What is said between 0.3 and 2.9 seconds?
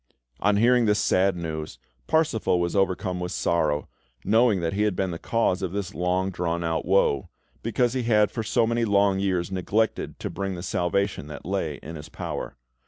On hearing this sad news, Parsifal was